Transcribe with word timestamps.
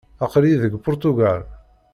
Aql-iyi 0.25 0.57
deg 0.63 0.73
Puṛtugal. 0.83 1.41